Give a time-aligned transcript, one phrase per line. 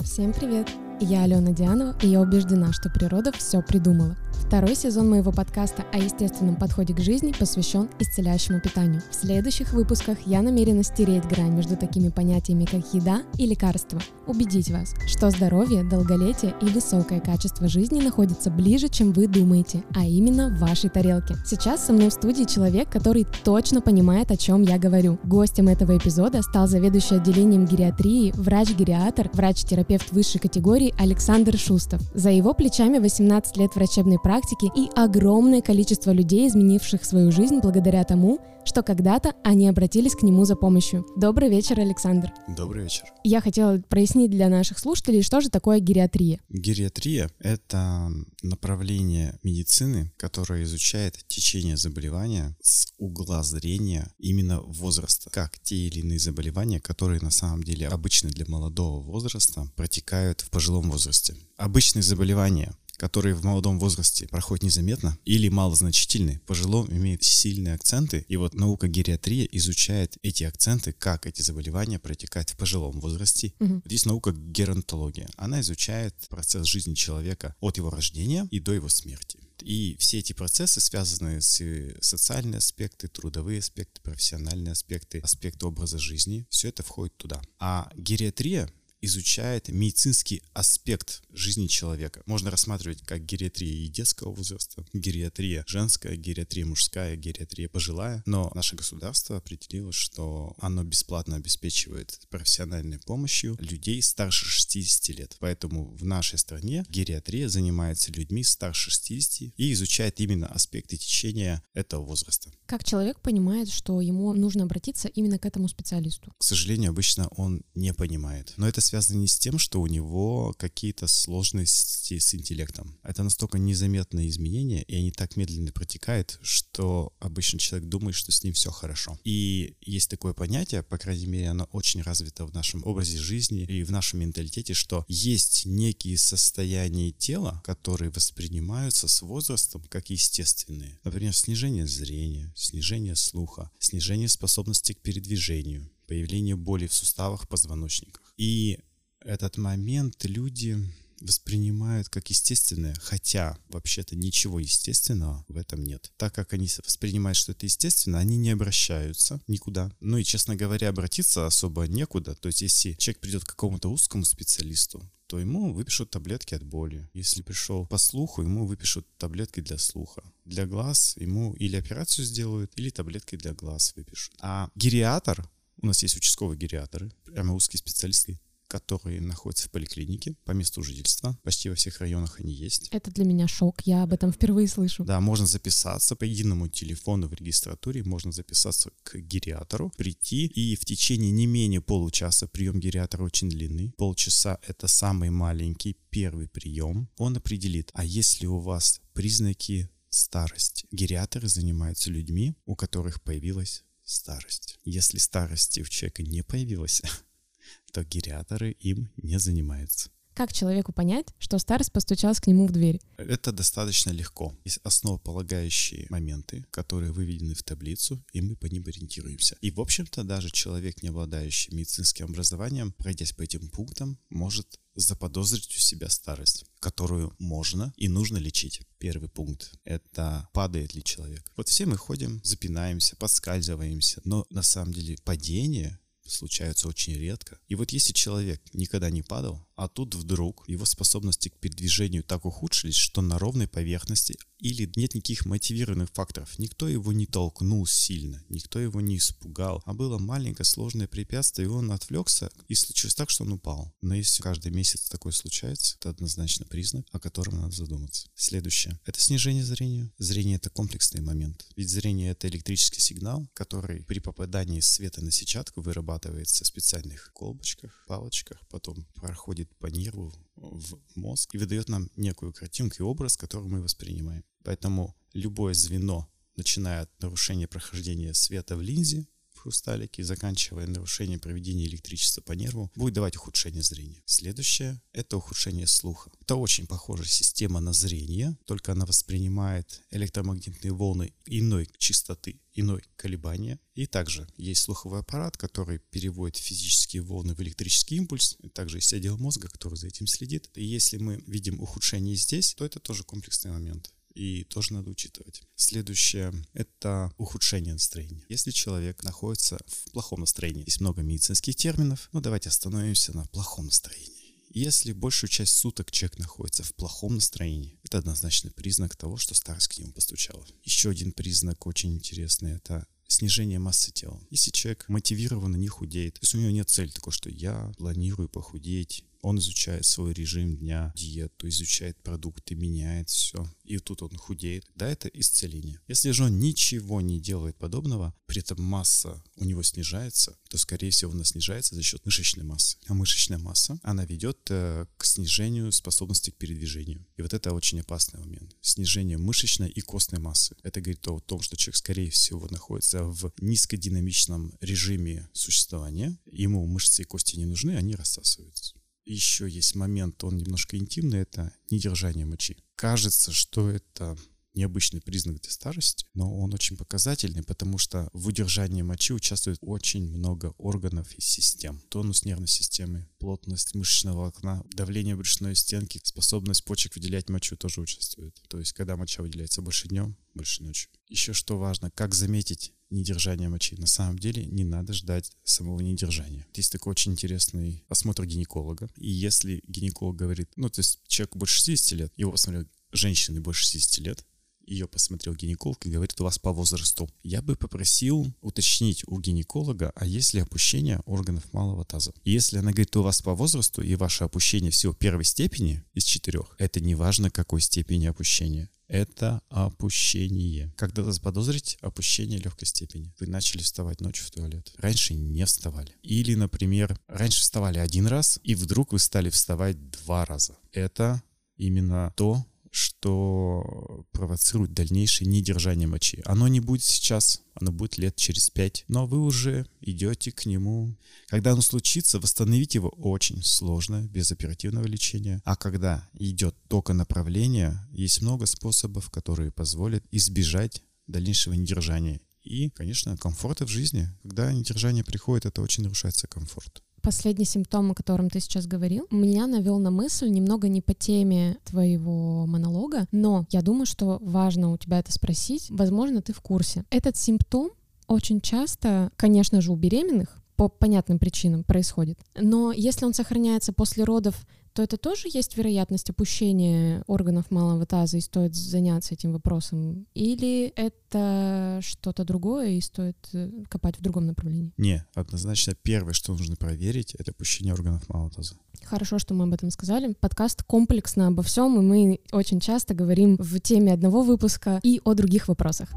[0.00, 0.68] Всем привет!
[0.98, 4.16] Я Алена Дианова, и я убеждена, что природа все придумала.
[4.46, 9.02] Второй сезон моего подкаста о естественном подходе к жизни посвящен исцеляющему питанию.
[9.10, 14.00] В следующих выпусках я намерена стереть грань между такими понятиями, как еда и лекарство.
[14.28, 20.04] Убедить вас, что здоровье, долголетие и высокое качество жизни находятся ближе, чем вы думаете, а
[20.04, 21.34] именно в вашей тарелке.
[21.44, 25.18] Сейчас со мной в студии человек, который точно понимает, о чем я говорю.
[25.24, 32.00] Гостем этого эпизода стал заведующий отделением гериатрии, врач-гериатр, врач-терапевт высшей категории Александр Шустов.
[32.14, 37.60] За его плечами 18 лет врачебной практики практики и огромное количество людей, изменивших свою жизнь
[37.62, 41.06] благодаря тому, что когда-то они обратились к нему за помощью.
[41.16, 42.30] Добрый вечер, Александр.
[42.48, 43.04] Добрый вечер.
[43.24, 46.40] Я хотела прояснить для наших слушателей, что же такое гериатрия.
[46.50, 48.10] Гериатрия— это
[48.42, 56.18] направление медицины, которое изучает течение заболевания с угла зрения именно возраста, как те или иные
[56.18, 61.36] заболевания, которые на самом деле обычны для молодого возраста, протекают в пожилом возрасте.
[61.56, 68.24] Обычные заболевания которые в молодом возрасте проходят незаметно или малозначительны, пожилом имеют сильные акценты.
[68.28, 73.52] И вот наука гериатрия изучает эти акценты, как эти заболевания протекают в пожилом возрасте.
[73.60, 73.82] Угу.
[73.86, 75.28] Есть наука геронтология.
[75.36, 79.38] Она изучает процесс жизни человека от его рождения и до его смерти.
[79.62, 81.62] И все эти процессы, связанные с
[82.00, 87.40] социальные аспекты, трудовые аспекты, профессиональные аспекты, аспекты образа жизни, все это входит туда.
[87.58, 88.70] А гериатрия
[89.06, 92.22] изучает медицинский аспект жизни человека.
[92.26, 98.22] Можно рассматривать как гериатрия и детского возраста, гериатрия женская, гериатрия мужская, гериатрия пожилая.
[98.26, 105.36] Но наше государство определило, что оно бесплатно обеспечивает профессиональной помощью людей старше 60 лет.
[105.40, 112.04] Поэтому в нашей стране гериатрия занимается людьми старше 60 и изучает именно аспекты течения этого
[112.04, 112.50] возраста.
[112.66, 116.32] Как человек понимает, что ему нужно обратиться именно к этому специалисту?
[116.38, 118.52] К сожалению, обычно он не понимает.
[118.56, 122.98] Но это связано не с тем, что у него какие-то сложности с интеллектом.
[123.02, 128.42] Это настолько незаметные изменения, и они так медленно протекают, что обычно человек думает, что с
[128.42, 129.18] ним все хорошо.
[129.24, 133.82] И есть такое понятие, по крайней мере, оно очень развито в нашем образе жизни и
[133.82, 140.98] в нашем менталитете, что есть некие состояния тела, которые воспринимаются с возрастом как естественные.
[141.04, 148.25] Например, снижение зрения, снижение слуха, снижение способности к передвижению, появление боли в суставах, позвоночниках.
[148.36, 148.78] И
[149.20, 150.78] этот момент люди
[151.20, 156.12] воспринимают как естественное, хотя вообще-то ничего естественного в этом нет.
[156.16, 159.90] Так как они воспринимают, что это естественно, они не обращаются никуда.
[160.00, 162.34] Ну и, честно говоря, обратиться особо некуда.
[162.34, 167.08] То есть, если человек придет к какому-то узкому специалисту, то ему выпишут таблетки от боли.
[167.12, 170.22] Если пришел по слуху, ему выпишут таблетки для слуха.
[170.44, 174.34] Для глаз ему или операцию сделают, или таблетки для глаз выпишут.
[174.40, 175.48] А гериатор,
[175.82, 178.38] у нас есть участковые гериаторы, прямо узкие специалисты,
[178.68, 181.38] которые находятся в поликлинике по месту жительства.
[181.42, 182.88] Почти во всех районах они есть.
[182.90, 185.04] Это для меня шок, я об этом впервые слышу.
[185.04, 190.84] Да, можно записаться по единому телефону в регистратуре, можно записаться к гериатору, прийти, и в
[190.84, 197.36] течение не менее получаса, прием гериатора очень длинный, полчаса— это самый маленький первый прием, он
[197.36, 200.86] определит, а если у вас признаки старости.
[200.90, 204.78] Гериаторы занимаются людьми, у которых появилась старость.
[204.84, 207.02] Если старости у человека не появилось,
[207.92, 210.10] то гериаторы им не занимаются.
[210.36, 213.00] Как человеку понять, что старость постучалась к нему в дверь?
[213.16, 214.54] Это достаточно легко.
[214.66, 219.56] Есть основополагающие моменты, которые выведены в таблицу, и мы по ним ориентируемся.
[219.62, 225.74] И, в общем-то, даже человек, не обладающий медицинским образованием, пройдясь по этим пунктам, может заподозрить
[225.74, 228.82] у себя старость, которую можно и нужно лечить.
[228.98, 231.50] Первый пункт— это падает ли человек.
[231.56, 237.58] Вот все мы ходим, запинаемся, подскальзываемся, но на самом деле падение случаются очень редко.
[237.68, 242.44] И вот если человек никогда не падал, а тут вдруг его способности к передвижению так
[242.44, 246.58] ухудшились, что на ровной поверхности или нет никаких мотивированных факторов.
[246.58, 251.70] Никто его не толкнул сильно, никто его не испугал, а было маленькое сложное препятствие, и
[251.70, 253.94] он отвлекся, и случилось так, что он упал.
[254.00, 258.28] Но если каждый месяц такое случается, это однозначно признак, о котором надо задуматься.
[258.34, 258.98] Следующее.
[259.04, 260.10] Это снижение зрения.
[260.18, 261.66] Зрение— это комплексный момент.
[261.76, 268.04] Ведь зрение— это электрический сигнал, который при попадании света на сетчатку вырабатывается в специальных колбочках,
[268.06, 273.68] палочках, потом проходит по нерву в мозг и выдает нам некую картинку и образ, который
[273.68, 274.44] мы воспринимаем.
[274.64, 279.28] Поэтому любое звено, начиная от нарушения прохождения света в линзе,
[279.66, 284.22] хрусталики, заканчивая нарушением проведения электричества по нерву, будет давать ухудшение зрения.
[284.24, 286.30] Следующее– это ухудшение слуха.
[286.40, 293.80] Это очень похожая система на зрение, только она воспринимает электромагнитные волны иной частоты, иной колебания.
[293.96, 298.56] И также есть слуховой аппарат, который переводит физические волны в электрический импульс.
[298.72, 300.70] Также есть отдел мозга, который за этим следит.
[300.74, 305.62] И если мы видим ухудшение здесь, то это тоже комплексный момент и тоже надо учитывать.
[305.74, 308.44] Следующее— это ухудшение настроения.
[308.48, 313.86] Если человек находится в плохом настроении, есть много медицинских терминов, но давайте остановимся на плохом
[313.86, 314.36] настроении.
[314.70, 319.88] Если большую часть суток человек находится в плохом настроении, это однозначный признак того, что старость
[319.88, 320.66] к нему постучала.
[320.84, 324.40] Еще один признак очень интересный— это снижение массы тела.
[324.50, 328.48] Если человек мотивированно не худеет, то есть у него нет цели такой, что я планирую
[328.48, 333.64] похудеть, он изучает свой режим дня, диету, изучает продукты, меняет все.
[333.84, 334.84] И тут он худеет.
[334.96, 336.00] Да, это исцеление.
[336.08, 341.10] Если же он ничего не делает подобного, при этом масса у него снижается, то, скорее
[341.10, 342.98] всего, она снижается за счет мышечной массы.
[343.06, 347.24] А мышечная масса, она ведет э, к снижению способности к передвижению.
[347.36, 348.74] И вот это очень опасный момент.
[348.80, 350.74] Снижение мышечной и костной массы.
[350.82, 356.36] Это говорит о том, что человек, скорее всего, находится в низкодинамичном режиме существования.
[356.46, 358.96] Ему мышцы и кости не нужны, они рассасываются
[359.32, 362.76] еще есть момент, он немножко интимный, это недержание мочи.
[362.96, 364.36] Кажется, что это
[364.76, 370.28] необычный признак для старости, но он очень показательный, потому что в удержании мочи участвует очень
[370.28, 372.00] много органов и систем.
[372.10, 378.62] Тонус нервной системы, плотность мышечного волокна, давление брюшной стенки, способность почек выделять мочу тоже участвует.
[378.68, 381.10] То есть, когда моча выделяется больше днем, больше ночью.
[381.28, 383.96] Еще что важно, как заметить недержание мочи.
[383.96, 386.66] На самом деле не надо ждать самого недержания.
[386.74, 389.08] Есть такой очень интересный осмотр гинеколога.
[389.16, 393.82] И если гинеколог говорит, ну, то есть человек больше 60 лет, его посмотрел женщины больше
[393.82, 394.44] 60 лет,
[394.86, 397.28] ее посмотрел гинеколог и говорит, у вас по возрасту.
[397.42, 402.32] Я бы попросил уточнить у гинеколога, а есть ли опущение органов малого таза.
[402.44, 406.74] Если она говорит, у вас по возрасту и ваше опущение всего первой степени из четырех,
[406.78, 408.90] это не важно, какой степени опущения.
[409.08, 410.92] Это опущение.
[410.96, 413.32] Когда заподозрить опущение легкой степени.
[413.38, 414.92] Вы начали вставать ночью в туалет.
[414.98, 416.12] Раньше не вставали.
[416.22, 420.76] Или, например, раньше вставали один раз, и вдруг вы стали вставать два раза.
[420.92, 421.42] Это
[421.76, 422.66] именно то,
[422.96, 426.40] что провоцирует дальнейшее недержание мочи.
[426.46, 431.14] Оно не будет сейчас, оно будет лет через пять, но вы уже идете к нему.
[431.48, 435.60] Когда оно случится, восстановить его очень сложно, без оперативного лечения.
[435.66, 443.36] А когда идет только направление, есть много способов, которые позволят избежать дальнейшего недержания и, конечно,
[443.36, 444.26] комфорта в жизни.
[444.42, 449.66] Когда недержание приходит, это очень нарушается комфорт последний симптом, о котором ты сейчас говорил, меня
[449.66, 454.96] навел на мысль немного не по теме твоего монолога, но я думаю, что важно у
[454.96, 455.88] тебя это спросить.
[455.90, 457.04] Возможно, ты в курсе.
[457.10, 457.90] Этот симптом
[458.28, 462.38] очень часто, конечно же, у беременных по понятным причинам происходит.
[462.54, 464.64] Но если он сохраняется после родов
[464.96, 470.26] то это тоже есть вероятность опущения органов малого таза, и стоит заняться этим вопросом?
[470.32, 474.94] Или это что-то другое, и стоит э, копать в другом направлении?
[474.96, 478.76] Не, однозначно первое, что нужно проверить, это опущение органов малого таза.
[479.04, 480.32] Хорошо, что мы об этом сказали.
[480.40, 485.34] Подкаст комплексно обо всем, и мы очень часто говорим в теме одного выпуска и о
[485.34, 486.08] других вопросах.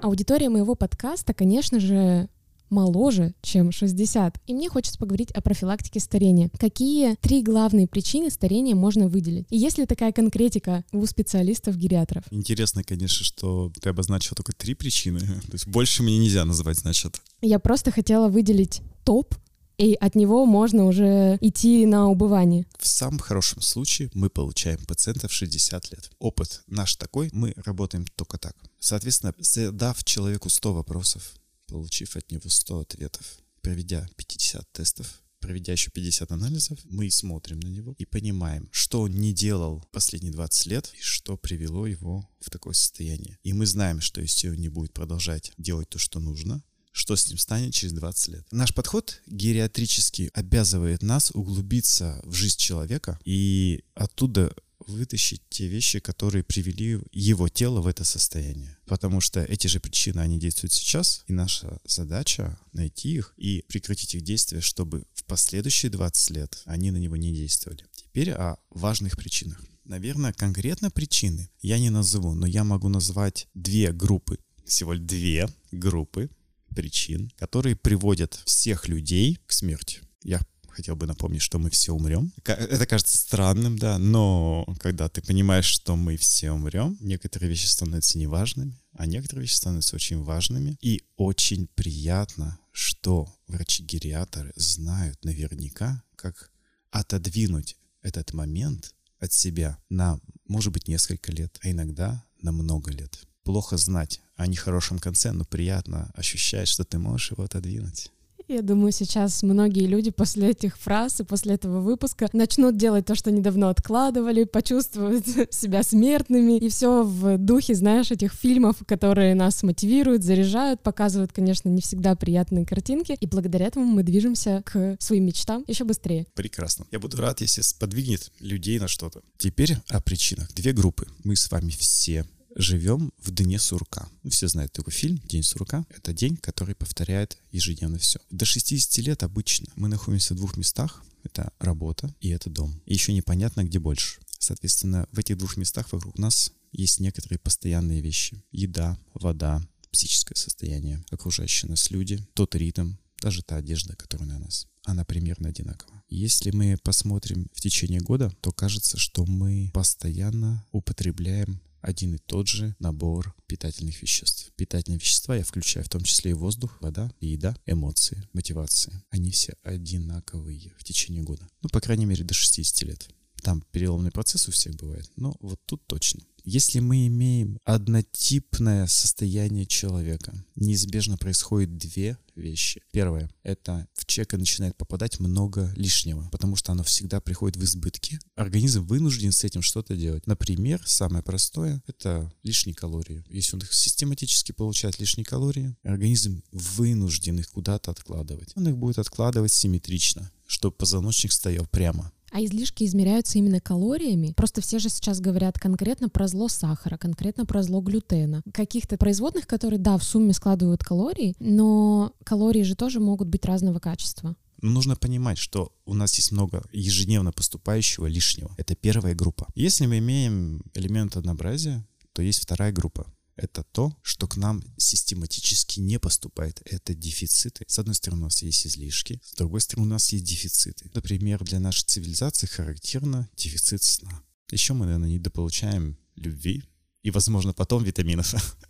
[0.00, 2.28] Аудитория моего подкаста, конечно же,
[2.70, 4.40] моложе, чем 60.
[4.46, 6.50] И мне хочется поговорить о профилактике старения.
[6.58, 9.46] Какие три главные причины старения можно выделить?
[9.50, 12.24] И есть ли такая конкретика у специалистов-гериатров?
[12.30, 15.20] Интересно, конечно, что ты обозначил только три причины.
[15.20, 17.20] То есть больше мне нельзя называть, значит.
[17.40, 19.34] Я просто хотела выделить топ
[19.78, 22.66] и от него можно уже идти на убывание.
[22.78, 26.10] В самом хорошем случае мы получаем пациентов 60 лет.
[26.18, 28.56] Опыт наш такой, мы работаем только так.
[28.78, 31.34] Соответственно, задав человеку 100 вопросов,
[31.66, 37.68] получив от него 100 ответов, проведя 50 тестов, проведя еще 50 анализов, мы смотрим на
[37.68, 42.50] него и понимаем, что он не делал последние 20 лет и что привело его в
[42.50, 43.38] такое состояние.
[43.42, 46.62] И мы знаем, что если он не будет продолжать делать то, что нужно,
[46.96, 48.46] что с ним станет через 20 лет.
[48.50, 54.54] Наш подход гериатрический обязывает нас углубиться в жизнь человека и оттуда
[54.86, 58.76] вытащить те вещи, которые привели его тело в это состояние.
[58.86, 64.14] Потому что эти же причины, они действуют сейчас, и наша задача найти их и прекратить
[64.14, 67.84] их действия, чтобы в последующие 20 лет они на него не действовали.
[67.94, 69.60] Теперь о важных причинах.
[69.84, 76.28] Наверное, конкретно причины я не назову, но я могу назвать две группы, всего две группы
[76.74, 80.00] причин, которые приводят всех людей к смерти.
[80.22, 80.40] Я
[80.76, 82.32] хотел бы напомнить, что мы все умрем.
[82.44, 88.18] Это кажется странным, да, но когда ты понимаешь, что мы все умрем, некоторые вещи становятся
[88.18, 90.76] неважными, а некоторые вещи становятся очень важными.
[90.82, 96.50] И очень приятно, что врачи-гериаторы знают наверняка, как
[96.90, 103.18] отодвинуть этот момент от себя на, может быть, несколько лет, а иногда на много лет.
[103.44, 108.10] Плохо знать о нехорошем конце, но приятно ощущать, что ты можешь его отодвинуть.
[108.48, 113.16] Я думаю, сейчас многие люди после этих фраз и после этого выпуска начнут делать то,
[113.16, 119.64] что недавно откладывали, почувствуют себя смертными, и все в духе, знаешь, этих фильмов, которые нас
[119.64, 125.26] мотивируют, заряжают, показывают, конечно, не всегда приятные картинки, и благодаря этому мы движемся к своим
[125.26, 126.26] мечтам еще быстрее.
[126.34, 126.86] Прекрасно.
[126.92, 129.22] Я буду рад, если сподвигнет людей на что-то.
[129.38, 130.52] Теперь о причинах.
[130.54, 131.08] Две группы.
[131.24, 132.24] Мы с вами все
[132.56, 134.08] живем в дне сурка.
[134.28, 135.86] Все знают такой фильм «День сурка».
[135.90, 138.18] Это день, который повторяет ежедневно все.
[138.30, 141.02] До 60 лет обычно мы находимся в двух местах.
[141.22, 142.80] Это работа и это дом.
[142.86, 144.20] И еще непонятно, где больше.
[144.38, 148.42] Соответственно, в этих двух местах вокруг нас есть некоторые постоянные вещи.
[148.52, 149.60] Еда, вода,
[149.90, 155.48] психическое состояние, окружающие нас люди, тот ритм, даже та одежда, которая на нас, она примерно
[155.48, 156.02] одинакова.
[156.08, 162.48] Если мы посмотрим в течение года, то кажется, что мы постоянно употребляем один и тот
[162.48, 164.50] же набор питательных веществ.
[164.56, 169.04] Питательные вещества я включаю в том числе и воздух, вода, еда, эмоции, мотивация.
[169.10, 171.48] Они все одинаковые в течение года.
[171.62, 173.08] Ну, по крайней мере, до 60 лет.
[173.42, 176.22] Там переломный процесс у всех бывает, но вот тут точно.
[176.46, 182.82] Если мы имеем однотипное состояние человека, неизбежно происходит две вещи.
[182.92, 188.20] Первое— это в человека начинает попадать много лишнего, потому что оно всегда приходит в избытке.
[188.36, 190.28] Организм вынужден с этим что-то делать.
[190.28, 193.24] Например, самое простое— это лишние калории.
[193.28, 198.52] Если он их систематически получает лишние калории, организм вынужден их куда-то откладывать.
[198.54, 202.12] Он их будет откладывать симметрично, чтобы позвоночник стоял прямо.
[202.32, 204.32] А излишки измеряются именно калориями.
[204.36, 208.42] Просто все же сейчас говорят конкретно про зло сахара, конкретно про зло глютена.
[208.52, 213.78] Каких-то производных, которые, да, в сумме складывают калории, но калории же тоже могут быть разного
[213.78, 214.36] качества.
[214.62, 218.50] Нужно понимать, что у нас есть много ежедневно поступающего лишнего.
[218.56, 219.46] Это первая группа.
[219.54, 223.06] Если мы имеем элемент однообразия, то есть вторая группа
[223.36, 226.60] это то, что к нам систематически не поступает.
[226.64, 227.64] Это дефициты.
[227.68, 230.90] С одной стороны, у нас есть излишки, с другой стороны, у нас есть дефициты.
[230.94, 234.22] Например, для нашей цивилизации характерно дефицит сна.
[234.50, 236.64] Еще мы, наверное, недополучаем любви
[237.02, 238.34] и, возможно, потом витаминов.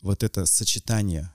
[0.00, 1.30] Вот это сочетание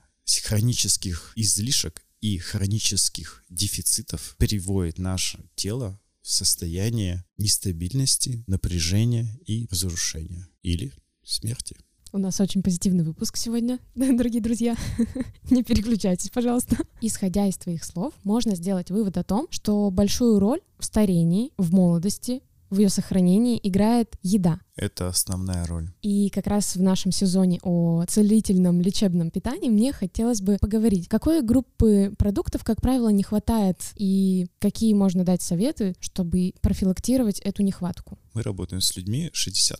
[0.46, 10.92] хронических излишек и хронических дефицитов переводит наше тело в состояние нестабильности, напряжения и разрушения или
[11.24, 11.76] смерти.
[12.16, 14.74] У нас очень позитивный выпуск сегодня, дорогие друзья.
[15.50, 16.78] Не переключайтесь, пожалуйста.
[17.02, 21.74] Исходя из твоих слов, можно сделать вывод о том, что большую роль в старении, в
[21.74, 24.60] молодости, в ее сохранении играет еда.
[24.76, 25.90] Это основная роль.
[26.02, 31.42] И как раз в нашем сезоне о целительном лечебном питании мне хотелось бы поговорить, какой
[31.42, 38.18] группы продуктов, как правило, не хватает и какие можно дать советы, чтобы профилактировать эту нехватку
[38.36, 39.78] мы работаем с людьми 60+.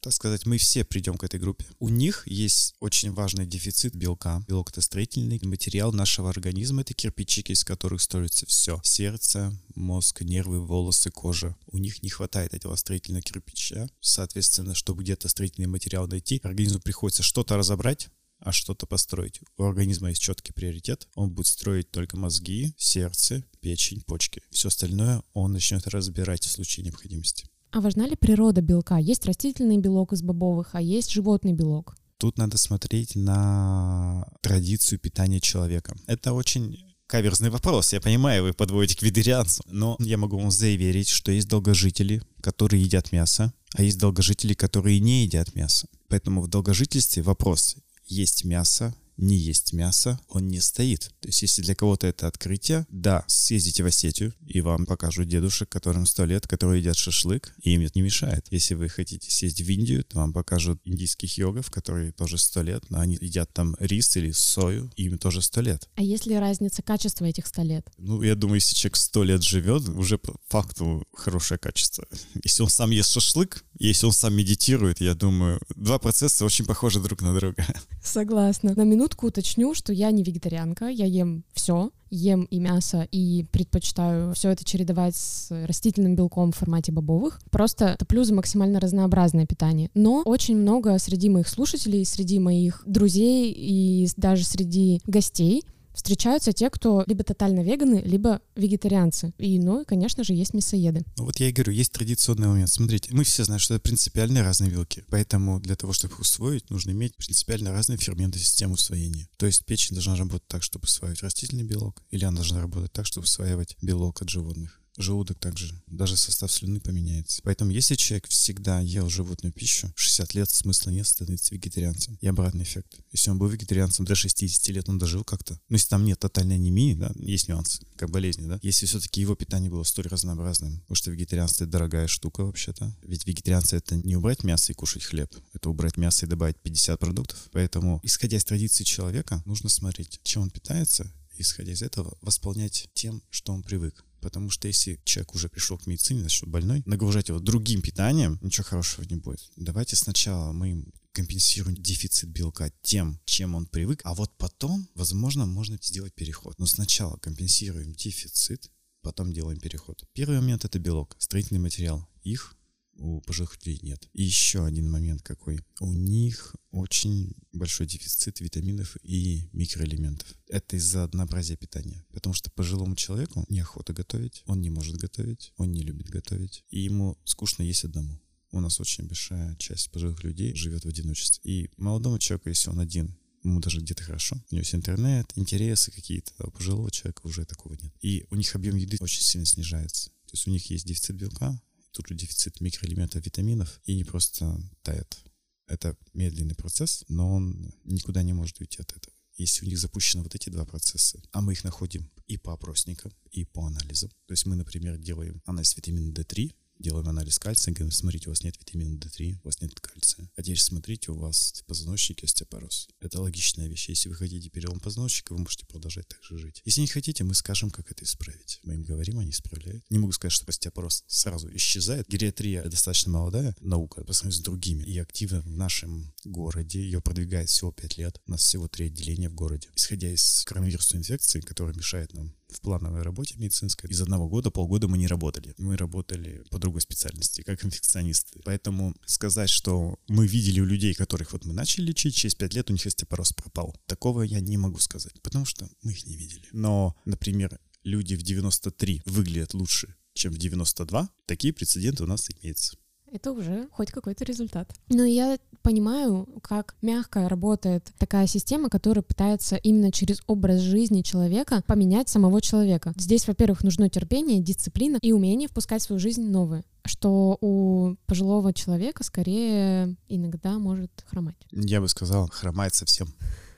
[0.00, 1.66] Так сказать, мы все придем к этой группе.
[1.78, 4.42] У них есть очень важный дефицит белка.
[4.48, 6.80] Белок— это строительный материал нашего организма.
[6.80, 8.80] Это кирпичики, из которых строится все.
[8.82, 11.54] Сердце, мозг, нервы, волосы, кожа.
[11.70, 13.90] У них не хватает этого строительного кирпича.
[14.00, 14.37] Соответственно,
[14.74, 18.08] чтобы где-то строительный материал найти, организму приходится что-то разобрать,
[18.40, 19.40] а что-то построить.
[19.56, 21.08] У организма есть четкий приоритет.
[21.14, 24.42] Он будет строить только мозги, сердце, печень, почки.
[24.50, 27.46] Все остальное он начнет разбирать в случае необходимости.
[27.70, 28.96] А важна ли природа белка?
[28.98, 31.96] Есть растительный белок из бобовых, а есть животный белок.
[32.16, 35.96] Тут надо смотреть на традицию питания человека.
[36.06, 37.92] Это очень каверзный вопрос.
[37.92, 39.62] Я понимаю, вы подводите к вегетарианцу.
[39.66, 45.00] Но я могу вам заверить, что есть долгожители, которые едят мясо, а есть долгожители, которые
[45.00, 45.88] не едят мясо.
[46.08, 51.12] Поэтому в долгожительстве вопрос, есть мясо не есть мясо, он не стоит.
[51.20, 55.68] То есть, если для кого-то это открытие, да, съездите в Осетию, и вам покажут дедушек,
[55.68, 58.46] которым сто лет, которые едят шашлык, и им это не мешает.
[58.50, 62.88] Если вы хотите съездить в Индию, то вам покажут индийских йогов, которые тоже сто лет,
[62.90, 65.88] но они едят там рис или сою, и им тоже сто лет.
[65.96, 67.86] А есть ли разница качества этих ста лет?
[67.98, 72.06] Ну, я думаю, если человек сто лет живет, уже по факту хорошее качество.
[72.44, 77.00] Если он сам ест шашлык, если он сам медитирует, я думаю, два процесса очень похожи
[77.00, 77.66] друг на друга.
[78.02, 78.74] Согласна.
[78.74, 84.34] На минутку уточню, что я не вегетарианка, я ем все, ем и мясо, и предпочитаю
[84.34, 87.40] все это чередовать с растительным белком в формате бобовых.
[87.50, 89.90] Просто топлю за максимально разнообразное питание.
[89.94, 95.64] Но очень много среди моих слушателей, среди моих друзей и даже среди гостей
[95.98, 99.34] встречаются те, кто либо тотально веганы, либо вегетарианцы.
[99.36, 101.04] И, ну, и, конечно же, есть мясоеды.
[101.16, 102.70] Ну вот я и говорю, есть традиционный момент.
[102.70, 105.04] Смотрите, мы все знаем, что это принципиально разные вилки.
[105.10, 109.28] Поэтому для того, чтобы их усвоить, нужно иметь принципиально разные ферменты системы усвоения.
[109.38, 113.04] То есть печень должна работать так, чтобы усваивать растительный белок, или она должна работать так,
[113.04, 117.40] чтобы усваивать белок от животных желудок также, даже состав слюны поменяется.
[117.44, 122.18] Поэтому если человек всегда ел животную пищу, 60 лет смысла нет становиться вегетарианцем.
[122.20, 122.98] И обратный эффект.
[123.12, 125.58] Если он был вегетарианцем до 60 лет, он дожил как-то.
[125.68, 128.58] Но если там нет тотальной анемии, да, есть нюансы, как болезни, да.
[128.62, 132.94] Если все-таки его питание было столь разнообразным, потому что вегетарианство это дорогая штука вообще-то.
[133.02, 136.98] Ведь вегетарианство это не убрать мясо и кушать хлеб, это убрать мясо и добавить 50
[136.98, 137.48] продуктов.
[137.52, 143.22] Поэтому, исходя из традиции человека, нужно смотреть, чем он питается, исходя из этого, восполнять тем,
[143.30, 144.04] что он привык.
[144.20, 148.64] Потому что если человек уже пришел к медицине, значит, больной, нагружать его другим питанием, ничего
[148.64, 149.50] хорошего не будет.
[149.56, 155.78] Давайте сначала мы компенсируем дефицит белка тем, чем он привык, а вот потом, возможно, можно
[155.80, 156.58] сделать переход.
[156.58, 158.70] Но сначала компенсируем дефицит,
[159.02, 160.04] потом делаем переход.
[160.12, 162.08] Первый момент это белок, строительный материал.
[162.22, 162.57] Их
[162.98, 164.08] у пожилых людей нет.
[164.12, 165.60] И еще один момент какой.
[165.80, 170.28] У них очень большой дефицит витаминов и микроэлементов.
[170.48, 172.04] Это из-за однообразия питания.
[172.12, 176.80] Потому что пожилому человеку неохота готовить, он не может готовить, он не любит готовить, и
[176.80, 178.20] ему скучно есть одному.
[178.50, 181.40] У нас очень большая часть пожилых людей живет в одиночестве.
[181.44, 184.36] И молодому человеку, если он один, ему даже где-то хорошо.
[184.50, 187.92] У него есть интернет, интересы какие-то, а у пожилого человека уже такого нет.
[188.00, 190.10] И у них объем еды очень сильно снижается.
[190.26, 191.60] То есть у них есть дефицит белка,
[191.98, 195.18] тут же дефицит микроэлементов, витаминов, и не просто тает.
[195.66, 199.12] Это медленный процесс, но он никуда не может уйти от этого.
[199.34, 203.12] Если у них запущены вот эти два процесса, а мы их находим и по опросникам,
[203.32, 204.10] и по анализам.
[204.26, 208.42] То есть мы, например, делаем анализ витамина D3, делаем анализ кальция, говорим, смотрите, у вас
[208.42, 210.30] нет витамина D3, у вас нет кальция.
[210.36, 212.88] А теперь смотрите, у вас в позвоночнике остеопороз.
[213.00, 213.88] Это логичная вещь.
[213.88, 216.62] Если вы хотите перелом позвоночника, вы можете продолжать так же жить.
[216.64, 218.60] Если не хотите, мы скажем, как это исправить.
[218.62, 219.84] Мы им говорим, они исправляют.
[219.90, 222.08] Не могу сказать, что остеопороз сразу исчезает.
[222.08, 224.82] Гериатрия достаточно молодая наука по сравнению с другими.
[224.84, 228.20] И активно в нашем городе ее продвигает всего 5 лет.
[228.26, 229.68] У нас всего три отделения в городе.
[229.76, 233.90] Исходя из коронавирусной инфекции, которая мешает нам в плановой работе медицинской.
[233.90, 235.54] Из одного года, полгода мы не работали.
[235.58, 238.40] Мы работали по другой специальности, как инфекционисты.
[238.44, 242.70] Поэтому сказать, что мы видели у людей, которых вот мы начали лечить, через 5 лет
[242.70, 243.76] у них остеопороз пропал.
[243.86, 246.46] Такого я не могу сказать, потому что мы их не видели.
[246.52, 251.10] Но, например, люди в 93 выглядят лучше, чем в 92.
[251.26, 252.76] Такие прецеденты у нас имеются.
[253.10, 254.74] Это уже хоть какой-то результат.
[254.88, 261.62] Но я понимаю, как мягко работает такая система, которая пытается именно через образ жизни человека
[261.66, 262.92] поменять самого человека.
[262.96, 268.54] Здесь, во-первых, нужно терпение, дисциплина и умение впускать в свою жизнь новое что у пожилого
[268.54, 271.36] человека скорее иногда может хромать.
[271.52, 273.08] Я бы сказал, хромает совсем.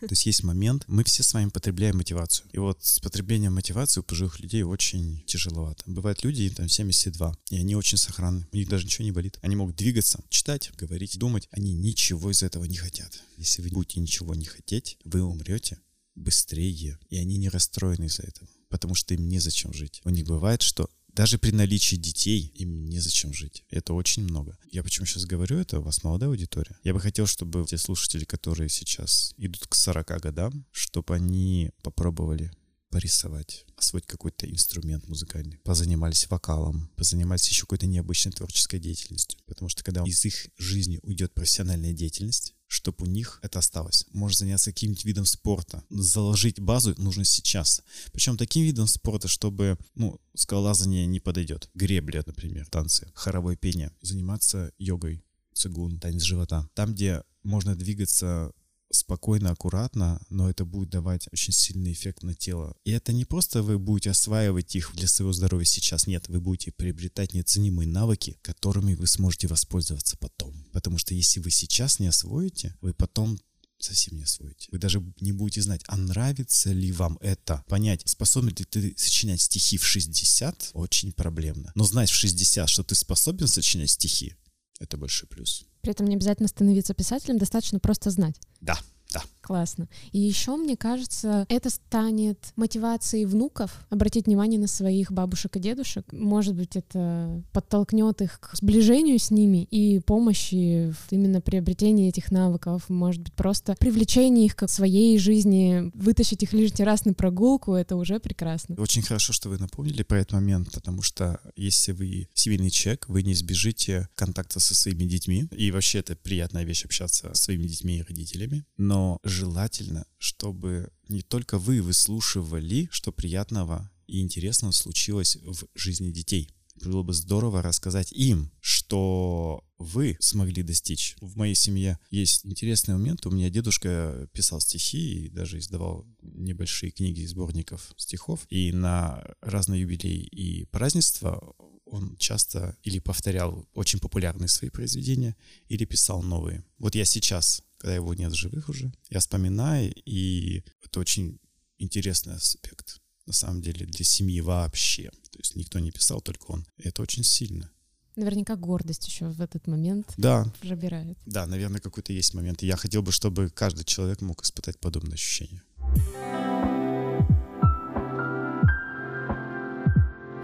[0.09, 2.49] То есть есть момент, мы все с вами потребляем мотивацию.
[2.53, 5.85] И вот с потреблением мотивации у пожилых людей очень тяжеловато.
[5.87, 9.39] Бывают люди, там 72, и они очень сохранны, у них даже ничего не болит.
[9.43, 11.49] Они могут двигаться, читать, говорить, думать.
[11.51, 13.23] Они ничего из этого не хотят.
[13.37, 15.79] Если вы будете ничего не хотеть, вы умрете
[16.15, 16.99] быстрее.
[17.09, 20.01] И они не расстроены из-за этого потому что им незачем жить.
[20.05, 23.65] У них бывает, что даже при наличии детей им незачем жить.
[23.71, 24.57] Это очень много.
[24.71, 25.81] Я почему сейчас говорю это?
[25.81, 26.77] У вас молодая аудитория.
[26.85, 32.53] Я бы хотел, чтобы те слушатели, которые сейчас идут к 40 годам, чтобы они попробовали
[32.91, 39.39] порисовать, освоить какой-то инструмент музыкальный, позанимались вокалом, позанимались еще какой-то необычной творческой деятельностью.
[39.47, 44.07] Потому что когда из их жизни уйдет профессиональная деятельность, чтобы у них это осталось.
[44.13, 45.83] Может заняться каким-нибудь видом спорта.
[45.91, 47.83] Заложить базу нужно сейчас.
[48.13, 51.69] Причем таким видом спорта, чтобы, ну, скалолазание не подойдет.
[51.75, 53.91] Гребля, например, танцы, хоровое пение.
[54.03, 56.71] Заниматься йогой, цигун, танец живота.
[56.75, 58.53] Там, где можно двигаться
[58.91, 62.77] спокойно, аккуратно, но это будет давать очень сильный эффект на тело.
[62.85, 66.73] И это не просто вы будете осваивать их для своего здоровья сейчас, нет, вы будете
[66.73, 70.65] приобретать неоценимые навыки, которыми вы сможете воспользоваться потом.
[70.73, 73.39] Потому что если вы сейчас не освоите, вы потом
[73.79, 74.69] совсем не освоите.
[74.71, 77.65] Вы даже не будете знать, а нравится ли вам это.
[77.69, 81.73] Понять, способен ли ты сочинять стихи в 60, очень проблемно.
[81.75, 84.35] Но знать в 60, что ты способен сочинять стихи,
[84.79, 85.65] это большой плюс.
[85.83, 88.37] При этом не обязательно становиться писателем, достаточно просто знать.
[88.61, 88.77] Да,
[89.13, 89.23] да.
[89.41, 89.89] Классно.
[90.13, 96.05] И еще, мне кажется, это станет мотивацией внуков обратить внимание на своих бабушек и дедушек.
[96.13, 102.31] Может быть, это подтолкнет их к сближению с ними и помощи в именно приобретении этих
[102.31, 102.89] навыков.
[102.89, 107.97] Может быть, просто привлечение их к своей жизни, вытащить их лишний раз на прогулку, это
[107.97, 108.77] уже прекрасно.
[108.79, 113.23] Очень хорошо, что вы напомнили про этот момент, потому что если вы семейный человек, вы
[113.23, 115.47] не избежите контакта со своими детьми.
[115.51, 118.65] И вообще это приятная вещь общаться со своими детьми и родителями.
[118.77, 126.51] Но желательно, чтобы не только вы выслушивали, что приятного и интересного случилось в жизни детей.
[126.83, 131.17] Было бы здорово рассказать им, что вы смогли достичь.
[131.21, 133.27] В моей семье есть интересный момент.
[133.27, 138.47] У меня дедушка писал стихи и даже издавал небольшие книги сборников стихов.
[138.49, 145.37] И на разные юбилеи и празднества он часто или повторял очень популярные свои произведения,
[145.69, 146.65] или писал новые.
[146.79, 151.41] Вот я сейчас, когда его нет в живых уже, я вспоминаю, и это очень
[151.79, 155.11] интересный аспект, на самом деле, для семьи вообще.
[155.31, 156.67] То есть никто не писал, только он.
[156.77, 157.71] И это очень сильно.
[158.17, 160.53] Наверняка гордость еще в этот момент да.
[160.61, 161.17] пробирает.
[161.25, 162.63] Да, наверное, какой-то есть момент.
[162.63, 165.63] И я хотел бы, чтобы каждый человек мог испытать подобное ощущение.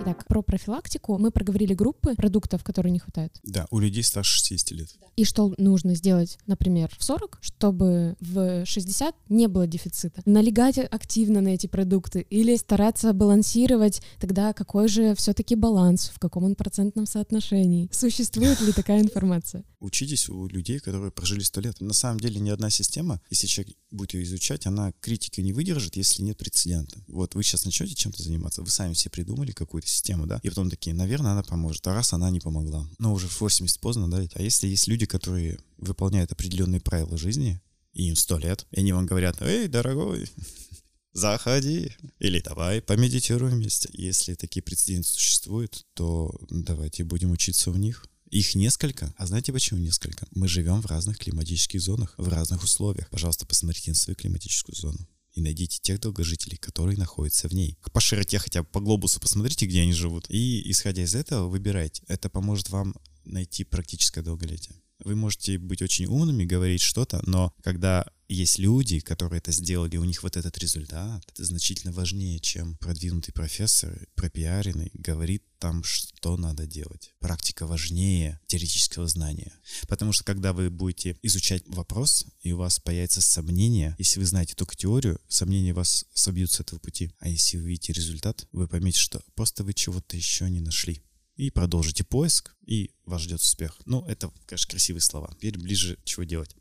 [0.06, 3.40] Так, про профилактику мы проговорили группы продуктов, которые не хватает.
[3.42, 4.88] Да, у людей старше 60 лет.
[5.16, 10.22] И что нужно сделать, например, в 40, чтобы в 60 не было дефицита?
[10.24, 16.44] Налегать активно на эти продукты или стараться балансировать, тогда какой же все-таки баланс, в каком
[16.44, 17.88] он процентном соотношении?
[17.90, 19.64] Существует ли такая информация?
[19.80, 21.80] Учитесь у людей, которые прожили 100 лет.
[21.80, 25.96] На самом деле ни одна система, если человек будет ее изучать, она критики не выдержит,
[25.96, 27.02] если нет прецедента.
[27.08, 30.70] Вот вы сейчас начнете чем-то заниматься, вы сами все придумали какую-то систему, да, и потом
[30.70, 32.88] такие, наверное, она поможет, а раз она не помогла.
[32.98, 37.60] Но уже в 80 поздно, да, а если есть люди, которые выполняют определенные правила жизни,
[37.92, 40.30] и им сто лет, и они вам говорят, эй, дорогой,
[41.12, 43.88] заходи, или давай помедитируем вместе.
[43.92, 48.06] Если такие прецеденты существуют, то давайте будем учиться у них.
[48.30, 49.14] Их несколько.
[49.16, 50.26] А знаете почему несколько?
[50.32, 53.08] Мы живем в разных климатических зонах, в разных условиях.
[53.10, 54.98] Пожалуйста, посмотрите на свою климатическую зону
[55.34, 57.78] и найдите тех долгожителей, которые находятся в ней.
[57.92, 60.26] По широте хотя бы по глобусу посмотрите, где они живут.
[60.28, 62.02] И исходя из этого выбирайте.
[62.08, 64.74] Это поможет вам найти практическое долголетие.
[65.04, 70.04] Вы можете быть очень умными, говорить что-то, но когда есть люди, которые это сделали, у
[70.04, 77.14] них вот этот результат, значительно важнее, чем продвинутый профессор, пропиаренный, говорит там, что надо делать.
[77.18, 79.52] Практика важнее теоретического знания.
[79.88, 84.54] Потому что когда вы будете изучать вопрос, и у вас появится сомнение, если вы знаете
[84.54, 87.10] только теорию, сомнения вас собьют с этого пути.
[87.20, 91.02] А если вы видите результат, вы поймете, что просто вы чего-то еще не нашли
[91.36, 93.78] и продолжите поиск, и вас ждет успех.
[93.84, 95.30] Ну, это, конечно, красивые слова.
[95.36, 96.56] Теперь ближе чего делать.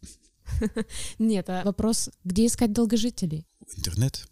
[1.19, 3.45] Нет, а вопрос, где искать долгожителей?
[3.77, 4.27] Интернет.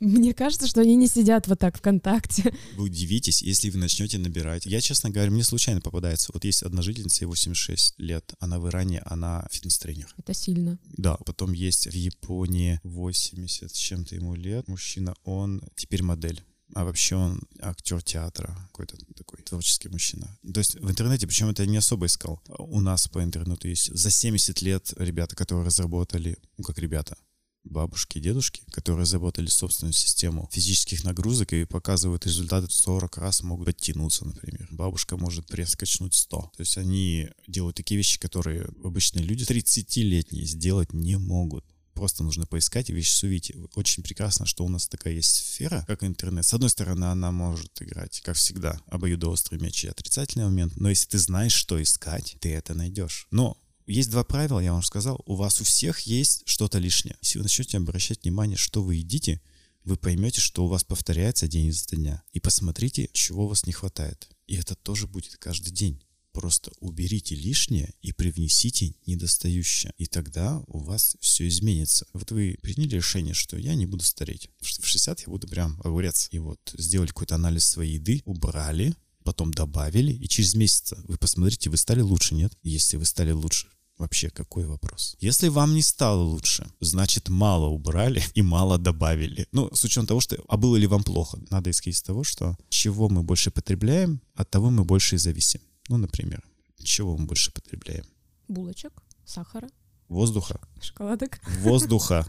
[0.00, 2.54] Мне кажется, что они не сидят вот так ВКонтакте.
[2.76, 4.66] Вы удивитесь, если вы начнете набирать.
[4.66, 6.30] Я, честно говоря, мне случайно попадается.
[6.32, 8.32] Вот есть одна жительница, ей 86 лет.
[8.40, 10.14] Она в Иране, она фитнес-тренер.
[10.16, 10.78] Это сильно.
[10.96, 14.68] Да, потом есть в Японии 80 с чем-то ему лет.
[14.68, 16.42] Мужчина, он теперь модель
[16.74, 20.36] а вообще он актер театра, какой-то такой творческий мужчина.
[20.52, 22.42] То есть в интернете, причем это не особо искал.
[22.58, 27.16] У нас по интернету есть за 70 лет ребята, которые разработали, ну как ребята,
[27.62, 33.42] бабушки и дедушки, которые разработали собственную систему физических нагрузок и показывают результаты в 40 раз
[33.42, 34.68] могут подтянуться, например.
[34.70, 36.36] Бабушка может пресс качнуть 100.
[36.56, 42.46] То есть они делают такие вещи, которые обычные люди 30-летние сделать не могут просто нужно
[42.46, 43.56] поискать и вещи увидеть.
[43.74, 46.44] Очень прекрасно, что у нас такая есть сфера, как интернет.
[46.44, 51.08] С одной стороны, она может играть, как всегда, обоюдоострый мяч и отрицательный момент, но если
[51.08, 53.26] ты знаешь, что искать, ты это найдешь.
[53.30, 55.22] Но есть два правила, я вам сказал.
[55.26, 57.16] У вас у всех есть что-то лишнее.
[57.22, 59.40] Если вы начнете обращать внимание, что вы едите,
[59.84, 62.22] вы поймете, что у вас повторяется день за дня.
[62.32, 64.28] И посмотрите, чего у вас не хватает.
[64.46, 66.02] И это тоже будет каждый день.
[66.34, 69.92] Просто уберите лишнее и привнесите недостающее.
[69.96, 72.06] И тогда у вас все изменится.
[72.12, 74.50] Вот вы приняли решение, что я не буду стареть.
[74.60, 76.28] Что в 60 я буду прям огурец.
[76.32, 81.70] И вот сделали какой-то анализ своей еды, убрали, потом добавили, и через месяц вы посмотрите,
[81.70, 82.52] вы стали лучше, нет?
[82.64, 85.16] Если вы стали лучше, Вообще, какой вопрос?
[85.20, 89.46] Если вам не стало лучше, значит, мало убрали и мало добавили.
[89.52, 90.36] Ну, с учетом того, что...
[90.48, 91.38] А было ли вам плохо?
[91.50, 95.60] Надо исходить из того, что чего мы больше потребляем, от того мы больше и зависим.
[95.88, 96.42] Ну, например,
[96.82, 98.04] чего мы больше потребляем?
[98.48, 98.92] Булочек,
[99.24, 99.68] сахара.
[100.08, 100.60] Воздуха.
[100.80, 101.40] Шоколадок.
[101.60, 102.26] Воздуха.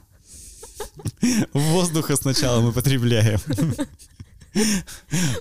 [1.54, 3.40] Воздуха сначала мы потребляем.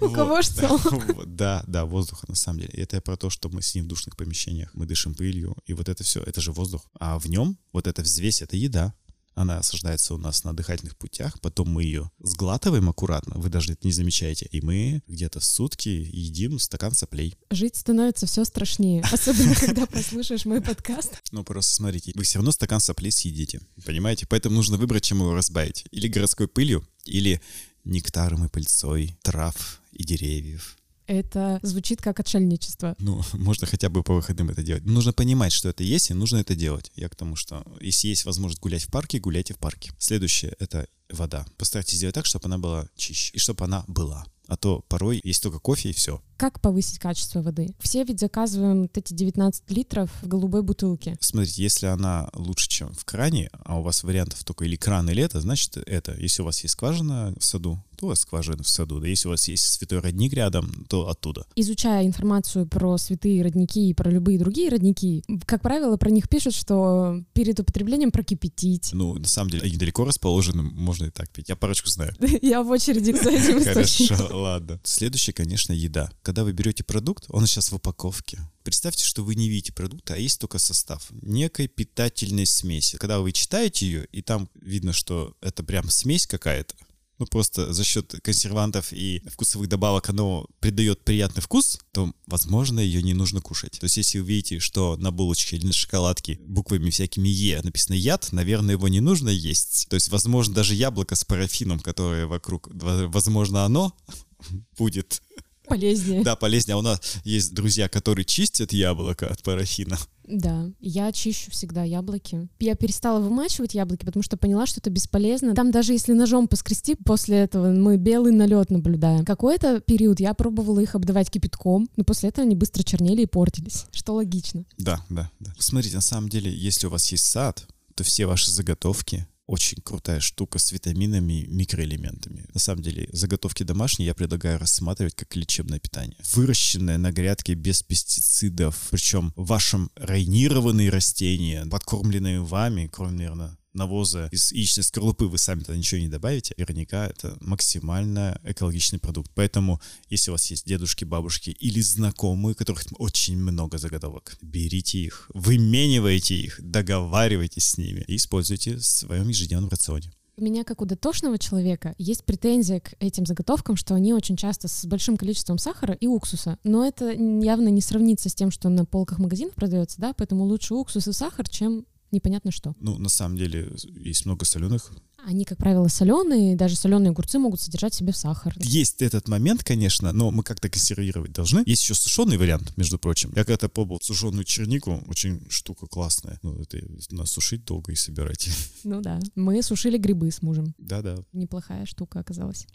[0.00, 0.78] У кого что?
[1.26, 2.72] Да, да, воздуха на самом деле.
[2.74, 6.02] Это про то, что мы сидим в душных помещениях, мы дышим пылью, и вот это
[6.04, 6.88] все, это же воздух.
[6.98, 8.94] А в нем вот эта взвесь, это еда.
[9.34, 13.86] Она осаждается у нас на дыхательных путях, потом мы ее сглатываем аккуратно, вы даже это
[13.86, 17.36] не замечаете, и мы где-то сутки едим стакан соплей.
[17.50, 21.20] Жить становится все страшнее, особенно когда послушаешь мой подкаст.
[21.32, 24.26] Ну просто смотрите, вы все равно стакан соплей съедите, понимаете?
[24.26, 25.84] Поэтому нужно выбрать, чем его разбавить.
[25.90, 27.40] Или городской пылью, или
[27.84, 30.76] нектаром и пыльцой трав и деревьев.
[31.06, 32.94] Это звучит как отшельничество.
[32.98, 34.84] Ну, можно хотя бы по выходным это делать.
[34.84, 36.90] Нужно понимать, что это есть, и нужно это делать.
[36.96, 39.92] Я к тому, что если есть возможность гулять в парке, гуляйте в парке.
[39.98, 41.46] Следующее— это вода.
[41.56, 44.26] Постарайтесь сделать так, чтобы она была чище, и чтобы она была.
[44.46, 46.22] А то порой есть только кофе и все.
[46.36, 47.74] Как повысить качество воды?
[47.80, 51.16] Все ведь заказываем вот эти 19 литров в голубой бутылке.
[51.20, 55.22] Смотрите, если она лучше, чем в кране, а у вас вариантов только или кран, или
[55.22, 56.14] это, значит это.
[56.18, 59.00] Если у вас есть скважина в саду, у вас скважина в саду.
[59.00, 61.46] Да если у вас есть святой родник рядом, то оттуда.
[61.56, 66.54] Изучая информацию про святые родники и про любые другие родники, как правило, про них пишут,
[66.54, 68.90] что перед употреблением прокипятить.
[68.92, 71.48] Ну, на самом деле, они далеко расположены, можно и так пить.
[71.48, 72.14] Я парочку знаю.
[72.42, 74.80] Я в очереди к этим Хорошо, ладно.
[74.84, 76.10] Следующее, конечно, еда.
[76.22, 78.38] Когда вы берете продукт, он сейчас в упаковке.
[78.64, 82.96] Представьте, что вы не видите продукта, а есть только состав некой питательной смеси.
[82.96, 86.74] Когда вы читаете ее, и там видно, что это прям смесь какая-то,
[87.18, 93.02] ну просто за счет консервантов и вкусовых добавок оно придает приятный вкус, то, возможно, ее
[93.02, 93.78] не нужно кушать.
[93.78, 97.94] То есть, если вы видите, что на булочке или на шоколадке буквами всякими Е написано
[97.94, 99.86] яд, наверное, его не нужно есть.
[99.88, 103.94] То есть, возможно, даже яблоко с парафином, которое вокруг, возможно, оно
[104.78, 105.22] будет
[105.66, 106.22] Полезнее.
[106.22, 106.74] Да, полезнее.
[106.74, 109.98] А у нас есть друзья, которые чистят яблоко от парафина.
[110.26, 112.48] Да, я чищу всегда яблоки.
[112.58, 115.54] Я перестала вымачивать яблоки, потому что поняла, что это бесполезно.
[115.54, 119.24] Там даже если ножом поскрести, после этого мы белый налет наблюдаем.
[119.24, 123.86] Какой-то период я пробовала их обдавать кипятком, но после этого они быстро чернели и портились,
[123.92, 124.64] что логично.
[124.78, 125.52] Да, да, да.
[125.58, 130.20] Смотрите, на самом деле, если у вас есть сад, то все ваши заготовки очень крутая
[130.20, 132.46] штука с витаминами, микроэлементами.
[132.52, 136.16] На самом деле, заготовки домашние я предлагаю рассматривать как лечебное питание.
[136.32, 144.52] Выращенное на грядке без пестицидов, причем вашим райнированные растения, подкормленные вами, кроме, наверное, навоза из
[144.52, 149.30] яичной скорлупы вы сами туда ничего не добавите, наверняка это максимально экологичный продукт.
[149.34, 154.98] Поэтому, если у вас есть дедушки, бабушки или знакомые, у которых очень много заготовок, берите
[154.98, 160.12] их, выменивайте их, договаривайтесь с ними и используйте в своем ежедневном рационе.
[160.36, 164.66] У меня, как у дотошного человека, есть претензия к этим заготовкам, что они очень часто
[164.66, 166.58] с большим количеством сахара и уксуса.
[166.64, 170.74] Но это явно не сравнится с тем, что на полках магазинов продается, да, поэтому лучше
[170.74, 172.74] уксус и сахар, чем непонятно что.
[172.80, 174.92] Ну, на самом деле, есть много соленых.
[175.26, 178.54] Они, как правило, соленые, даже соленые огурцы могут содержать в себе сахар.
[178.60, 181.62] Есть этот момент, конечно, но мы как-то консервировать должны.
[181.64, 183.30] Есть еще сушеный вариант, между прочим.
[183.30, 186.38] Я когда-то пробовал сушеную чернику, очень штука классная.
[186.42, 186.78] Ну, это
[187.10, 188.48] надо сушить долго и собирать.
[188.84, 189.18] Ну да.
[189.34, 190.74] Мы сушили грибы с мужем.
[190.76, 191.16] Да-да.
[191.32, 192.66] Неплохая штука оказалась.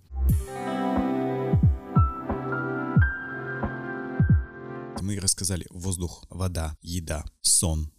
[5.01, 7.91] Мы рассказали воздух, вода, еда, сон,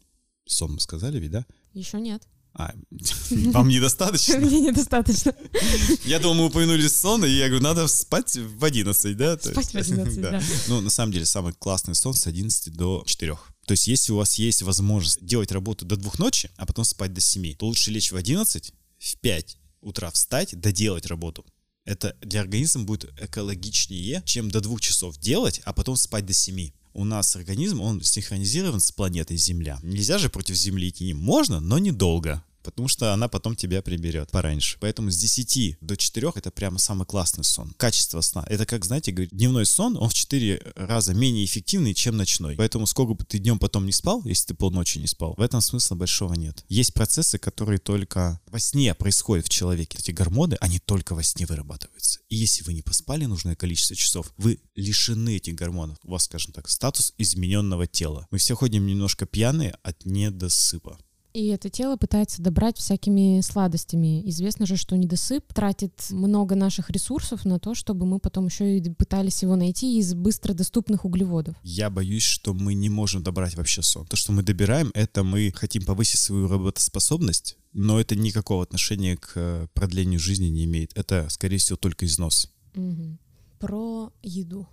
[0.51, 1.47] Сон мы сказали ведь, да?
[1.73, 2.23] Еще нет.
[2.53, 2.75] А,
[3.31, 4.37] вам недостаточно?
[4.41, 5.35] Мне недостаточно.
[6.05, 9.39] Я думал, мы упомянули сон, и я говорю, надо спать в 11, да?
[9.39, 10.43] Спать в 11, да.
[10.69, 13.39] Ну, на самом деле, самый классный сон с 11 до 4.
[13.67, 17.15] То есть, если у вас есть возможность делать работу до двух ночи, а потом спать
[17.15, 21.47] до 7, то лучше лечь в 11, в 5 утра встать, доделать работу.
[21.85, 26.71] Это для организма будет экологичнее, чем до двух часов делать, а потом спать до 7
[26.93, 29.79] у нас организм, он синхронизирован с планетой Земля.
[29.83, 31.13] Нельзя же против Земли идти.
[31.15, 34.77] Можно, но недолго потому что она потом тебя приберет пораньше.
[34.81, 37.75] Поэтому с 10 до 4 это прямо самый классный сон.
[37.77, 38.45] Качество сна.
[38.49, 42.57] Это как, знаете, говорит, дневной сон, он в 4 раза менее эффективный, чем ночной.
[42.57, 45.61] Поэтому сколько бы ты днем потом не спал, если ты полночи не спал, в этом
[45.61, 46.65] смысла большого нет.
[46.69, 49.99] Есть процессы, которые только во сне происходят в человеке.
[49.99, 52.21] Эти гормоны, они только во сне вырабатываются.
[52.29, 55.99] И если вы не поспали нужное количество часов, вы лишены этих гормонов.
[56.03, 58.27] У вас, скажем так, статус измененного тела.
[58.31, 60.99] Мы все ходим немножко пьяные от недосыпа.
[61.33, 64.29] И это тело пытается добрать всякими сладостями.
[64.29, 68.91] Известно же, что недосып тратит много наших ресурсов на то, чтобы мы потом еще и
[68.91, 71.55] пытались его найти из быстро доступных углеводов.
[71.63, 74.07] Я боюсь, что мы не можем добрать вообще сон.
[74.07, 79.33] То, что мы добираем, это мы хотим повысить свою работоспособность, но это никакого отношения к
[79.37, 80.97] э, продлению жизни не имеет.
[80.97, 82.53] Это, скорее всего, только износ.
[82.75, 83.19] Угу.
[83.61, 84.67] Про еду.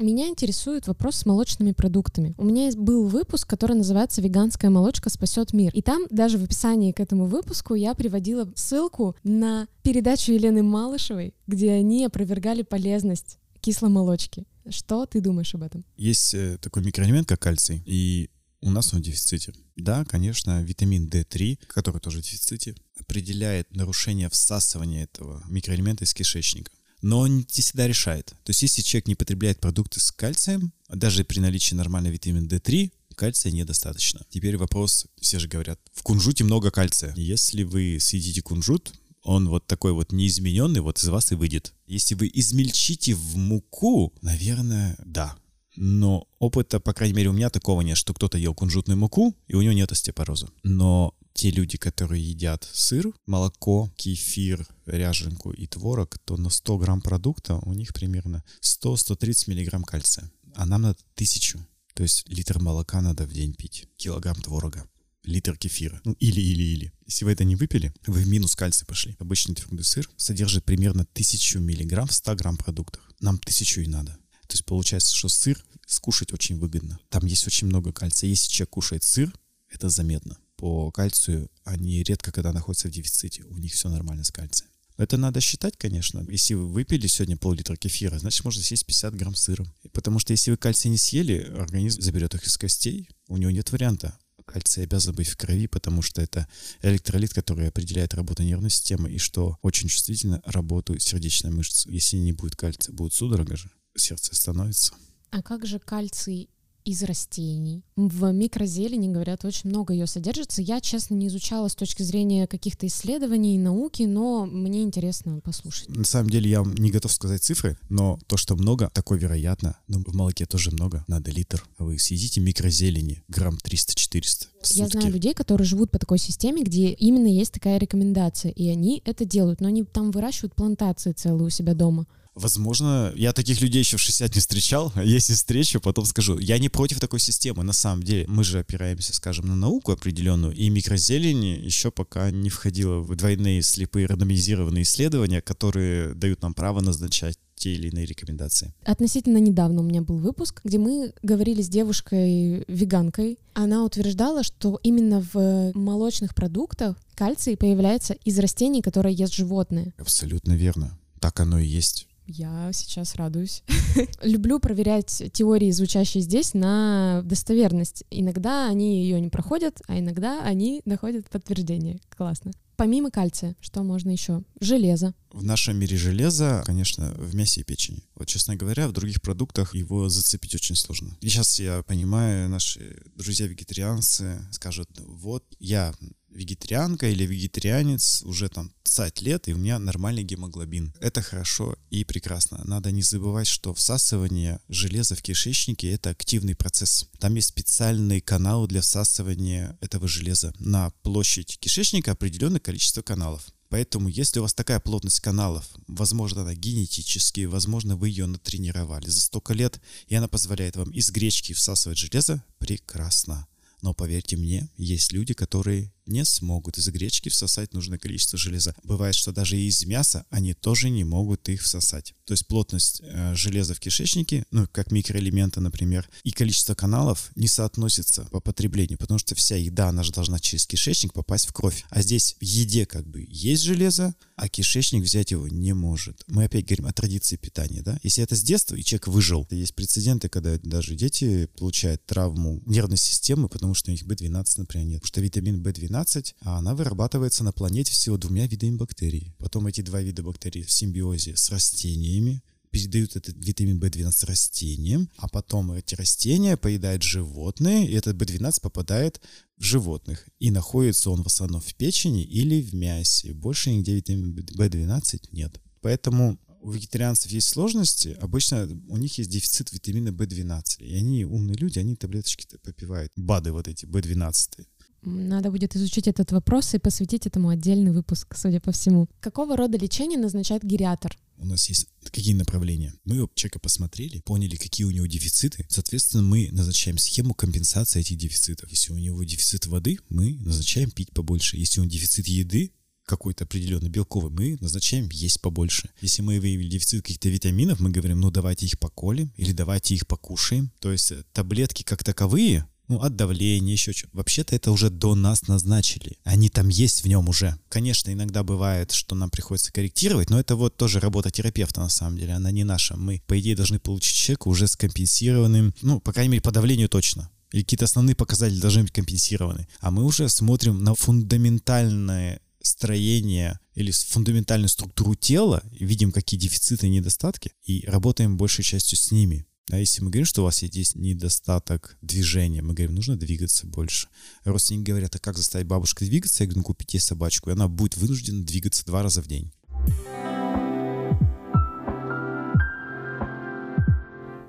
[0.00, 2.34] Меня интересует вопрос с молочными продуктами.
[2.36, 5.70] У меня был выпуск, который называется «Веганская молочка спасет мир».
[5.72, 11.34] И там даже в описании к этому выпуску я приводила ссылку на передачу Елены Малышевой,
[11.46, 14.46] где они опровергали полезность кисломолочки.
[14.68, 15.84] Что ты думаешь об этом?
[15.96, 18.30] Есть э, такой микроэлемент, как кальций, и
[18.62, 19.52] у нас он в дефиците.
[19.76, 26.72] Да, конечно, витамин D3, который тоже в дефиците, определяет нарушение всасывания этого микроэлемента из кишечника
[27.04, 28.28] но он не всегда решает.
[28.44, 32.90] То есть если человек не потребляет продукты с кальцием, даже при наличии нормального витамина D3,
[33.14, 34.24] кальция недостаточно.
[34.30, 37.12] Теперь вопрос, все же говорят, в кунжуте много кальция.
[37.14, 41.74] Если вы съедите кунжут, он вот такой вот неизмененный, вот из вас и выйдет.
[41.86, 45.36] Если вы измельчите в муку, наверное, да.
[45.76, 49.54] Но опыта, по крайней мере, у меня такого нет, что кто-то ел кунжутную муку, и
[49.54, 50.48] у него нет остеопороза.
[50.62, 57.00] Но те люди, которые едят сыр, молоко, кефир, ряженку и творог, то на 100 грамм
[57.00, 60.30] продукта у них примерно 100-130 миллиграмм кальция.
[60.54, 61.66] А нам надо тысячу.
[61.94, 64.88] То есть литр молока надо в день пить, килограмм творога
[65.24, 66.00] литр кефира.
[66.04, 66.92] Ну, или-или-или.
[67.06, 69.16] Если вы это не выпили, вы в минус кальций пошли.
[69.18, 73.10] Обычный твердый сыр содержит примерно 1000 миллиграмм в 100 грамм продуктах.
[73.20, 74.16] Нам тысячу и надо.
[74.46, 76.98] То есть получается, что сыр скушать очень выгодно.
[77.08, 78.28] Там есть очень много кальция.
[78.28, 79.34] Если человек кушает сыр,
[79.68, 80.38] это заметно.
[80.56, 83.44] По кальцию они редко когда находятся в дефиците.
[83.44, 84.70] У них все нормально с кальцием.
[84.96, 86.24] Это надо считать, конечно.
[86.28, 89.66] Если вы выпили сегодня пол-литра кефира, значит, можно съесть 50 грамм сыра.
[89.92, 93.72] Потому что если вы кальций не съели, организм заберет их из костей, у него нет
[93.72, 96.46] варианта кальций обязан быть в крови, потому что это
[96.82, 101.90] электролит, который определяет работу нервной системы и что очень чувствительно работу сердечной мышцы.
[101.90, 104.94] Если не будет кальция, будет судорога же, сердце остановится.
[105.30, 106.48] А как же кальций
[106.84, 107.82] из растений.
[107.96, 110.60] В микрозелени, говорят, очень много ее содержится.
[110.60, 115.88] Я, честно, не изучала с точки зрения каких-то исследований, науки, но мне интересно послушать.
[115.88, 119.78] На самом деле я не готов сказать цифры, но то, что много, такое вероятно.
[119.88, 121.64] Но в молоке тоже много, надо литр.
[121.78, 126.90] А вы съедите микрозелени грамм 300-400 Я знаю людей, которые живут по такой системе, где
[126.90, 131.50] именно есть такая рекомендация, и они это делают, но они там выращивают плантации целые у
[131.50, 132.06] себя дома.
[132.34, 134.92] Возможно, я таких людей еще в 60 не встречал.
[134.94, 136.38] А если встречу, потом скажу.
[136.38, 138.24] Я не против такой системы, на самом деле.
[138.28, 143.62] Мы же опираемся, скажем, на науку определенную, и микрозелень еще пока не входила в двойные
[143.62, 148.74] слепые рандомизированные исследования, которые дают нам право назначать те или иные рекомендации.
[148.84, 153.38] Относительно недавно у меня был выпуск, где мы говорили с девушкой-веганкой.
[153.54, 159.94] Она утверждала, что именно в молочных продуктах кальций появляется из растений, которые ест животные.
[159.98, 160.98] Абсолютно верно.
[161.20, 162.08] Так оно и есть.
[162.26, 163.62] Я сейчас радуюсь.
[164.22, 168.04] Люблю проверять теории, звучащие здесь, на достоверность.
[168.10, 172.00] Иногда они ее не проходят, а иногда они находят подтверждение.
[172.08, 172.52] Классно.
[172.76, 174.42] Помимо кальция, что можно еще?
[174.60, 175.14] Железо.
[175.34, 178.04] В нашем мире железо, конечно, в мясе и печени.
[178.14, 181.18] Вот, честно говоря, в других продуктах его зацепить очень сложно.
[181.20, 185.92] И сейчас я понимаю, наши друзья-вегетарианцы скажут, вот я
[186.30, 190.94] вегетарианка или вегетарианец уже там 20 лет, и у меня нормальный гемоглобин.
[191.00, 192.62] Это хорошо и прекрасно.
[192.64, 197.08] Надо не забывать, что всасывание железа в кишечнике— это активный процесс.
[197.18, 200.54] Там есть специальные каналы для всасывания этого железа.
[200.60, 203.53] На площадь кишечника определенное количество каналов.
[203.74, 209.20] Поэтому, если у вас такая плотность каналов, возможно, она генетически, возможно, вы ее натренировали за
[209.20, 213.48] столько лет, и она позволяет вам из гречки всасывать железо, прекрасно.
[213.82, 218.74] Но поверьте мне, есть люди, которые не смогут из гречки всосать нужное количество железа.
[218.84, 222.14] Бывает, что даже из мяса они тоже не могут их всосать.
[222.24, 227.48] То есть плотность э, железа в кишечнике, ну, как микроэлемента, например, и количество каналов не
[227.48, 231.84] соотносится по потреблению, потому что вся еда, она же должна через кишечник попасть в кровь.
[231.90, 236.24] А здесь в еде как бы есть железо, а кишечник взять его не может.
[236.26, 237.98] Мы опять говорим о традиции питания, да?
[238.02, 242.96] Если это с детства, и человек выжил, есть прецеденты, когда даже дети получают травму нервной
[242.96, 245.02] системы, потому что у них B12, например, нет.
[245.02, 245.93] Потому что витамин B12
[246.40, 249.34] а она вырабатывается на планете всего двумя видами бактерий.
[249.38, 252.42] Потом эти два вида бактерий в симбиозе с растениями
[252.74, 259.20] передают этот витамин В12 растениям, а потом эти растения поедают животные, и этот В12 попадает
[259.56, 260.28] в животных.
[260.40, 263.32] И находится он в основном в печени или в мясе.
[263.32, 265.60] Больше нигде витамина В12 нет.
[265.82, 270.78] Поэтому у вегетарианцев есть сложности, обычно у них есть дефицит витамина В12.
[270.78, 273.12] И они умные люди, они таблеточки попивают.
[273.16, 274.66] БАДы вот эти, В12.
[275.04, 279.08] Надо будет изучить этот вопрос и посвятить этому отдельный выпуск, судя по всему.
[279.20, 281.16] Какого рода лечение назначает гериатр?
[281.36, 282.94] У нас есть какие направления.
[283.04, 285.66] Мы человека посмотрели, поняли, какие у него дефициты.
[285.68, 288.70] Соответственно, мы назначаем схему компенсации этих дефицитов.
[288.70, 291.56] Если у него дефицит воды, мы назначаем пить побольше.
[291.56, 292.72] Если он дефицит еды,
[293.04, 295.90] какой-то определенный белковый, мы назначаем есть побольше.
[296.00, 300.06] Если мы выявили дефицит каких-то витаминов, мы говорим, ну давайте их поколем или давайте их
[300.06, 300.72] покушаем.
[300.80, 305.14] То есть э, таблетки как таковые ну, от давления, еще что Вообще-то это уже до
[305.14, 306.18] нас назначили.
[306.24, 307.58] Они там есть в нем уже.
[307.68, 312.18] Конечно, иногда бывает, что нам приходится корректировать, но это вот тоже работа терапевта на самом
[312.18, 312.96] деле, она не наша.
[312.96, 317.30] Мы, по идее, должны получить человека уже скомпенсированным, ну, по крайней мере, по давлению точно.
[317.52, 319.68] Или какие-то основные показатели должны быть компенсированы.
[319.80, 326.90] А мы уже смотрим на фундаментальное строение или фундаментальную структуру тела, видим, какие дефициты и
[326.90, 329.46] недостатки, и работаем большей частью с ними.
[329.70, 334.08] А если мы говорим, что у вас есть недостаток движения, мы говорим, нужно двигаться больше.
[334.44, 336.42] Родственники говорят, а как заставить бабушку двигаться?
[336.42, 339.52] Я говорю, ну купите ей собачку, и она будет вынуждена двигаться два раза в день.